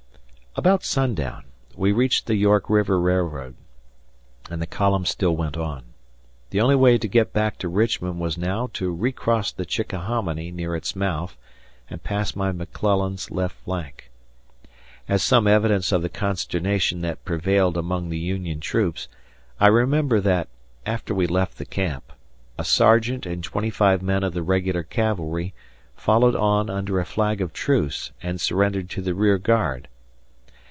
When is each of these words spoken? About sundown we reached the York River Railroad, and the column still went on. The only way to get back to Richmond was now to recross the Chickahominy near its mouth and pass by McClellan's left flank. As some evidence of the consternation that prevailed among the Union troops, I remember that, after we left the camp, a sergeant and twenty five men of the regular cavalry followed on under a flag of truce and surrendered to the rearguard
About 0.57 0.83
sundown 0.83 1.45
we 1.77 1.93
reached 1.93 2.25
the 2.27 2.35
York 2.35 2.69
River 2.69 2.99
Railroad, 2.99 3.55
and 4.49 4.61
the 4.61 4.67
column 4.67 5.05
still 5.05 5.33
went 5.33 5.55
on. 5.55 5.85
The 6.49 6.59
only 6.59 6.75
way 6.75 6.97
to 6.97 7.07
get 7.07 7.31
back 7.31 7.57
to 7.59 7.69
Richmond 7.69 8.19
was 8.19 8.37
now 8.37 8.69
to 8.73 8.93
recross 8.93 9.53
the 9.53 9.65
Chickahominy 9.65 10.51
near 10.51 10.75
its 10.75 10.93
mouth 10.93 11.37
and 11.89 12.03
pass 12.03 12.33
by 12.33 12.51
McClellan's 12.51 13.31
left 13.31 13.55
flank. 13.63 14.11
As 15.07 15.23
some 15.23 15.47
evidence 15.47 15.93
of 15.93 16.01
the 16.01 16.09
consternation 16.09 16.99
that 16.99 17.23
prevailed 17.23 17.77
among 17.77 18.09
the 18.09 18.19
Union 18.19 18.59
troops, 18.59 19.07
I 19.57 19.67
remember 19.67 20.19
that, 20.19 20.49
after 20.85 21.15
we 21.15 21.27
left 21.27 21.59
the 21.59 21.65
camp, 21.65 22.11
a 22.57 22.65
sergeant 22.65 23.25
and 23.25 23.41
twenty 23.41 23.69
five 23.69 24.01
men 24.01 24.21
of 24.21 24.33
the 24.33 24.43
regular 24.43 24.83
cavalry 24.83 25.53
followed 25.95 26.35
on 26.35 26.69
under 26.69 26.99
a 26.99 27.05
flag 27.05 27.39
of 27.39 27.53
truce 27.53 28.11
and 28.21 28.41
surrendered 28.41 28.89
to 28.89 29.01
the 29.01 29.13
rearguard 29.15 29.87